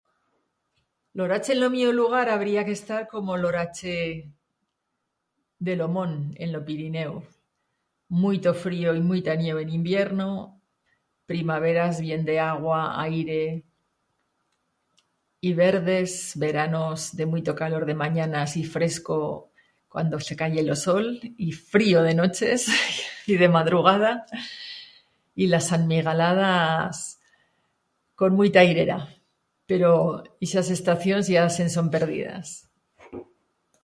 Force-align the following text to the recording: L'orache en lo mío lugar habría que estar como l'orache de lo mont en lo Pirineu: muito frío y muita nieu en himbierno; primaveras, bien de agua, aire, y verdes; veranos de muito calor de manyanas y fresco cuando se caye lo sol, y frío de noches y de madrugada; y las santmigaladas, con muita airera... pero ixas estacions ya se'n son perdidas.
L'orache 1.19 1.53
en 1.55 1.59
lo 1.61 1.69
mío 1.73 1.89
lugar 1.99 2.27
habría 2.29 2.65
que 2.67 2.71
estar 2.79 3.01
como 3.13 3.31
l'orache 3.41 3.97
de 5.65 5.73
lo 5.81 5.87
mont 5.95 6.15
en 6.43 6.49
lo 6.53 6.59
Pirineu: 6.67 7.13
muito 8.23 8.49
frío 8.63 8.89
y 8.99 9.01
muita 9.11 9.31
nieu 9.41 9.57
en 9.63 9.69
himbierno; 9.75 10.29
primaveras, 11.31 11.95
bien 12.05 12.21
de 12.29 12.35
agua, 12.53 12.79
aire, 13.09 13.41
y 15.47 15.53
verdes; 15.63 16.11
veranos 16.45 16.97
de 17.19 17.25
muito 17.33 17.51
calor 17.61 17.83
de 17.85 17.99
manyanas 18.03 18.49
y 18.61 18.63
fresco 18.75 19.15
cuando 19.93 20.15
se 20.27 20.35
caye 20.41 20.61
lo 20.69 20.75
sol, 20.85 21.05
y 21.45 21.51
frío 21.71 21.99
de 22.07 22.13
noches 22.21 22.59
y 23.29 23.33
de 23.41 23.49
madrugada; 23.57 24.11
y 25.35 25.43
las 25.47 25.65
santmigaladas, 25.71 27.19
con 28.19 28.29
muita 28.39 28.59
airera... 28.67 28.99
pero 29.71 29.95
ixas 30.45 30.67
estacions 30.75 31.29
ya 31.33 31.45
se'n 31.55 31.71
son 31.75 31.87
perdidas. 31.95 32.47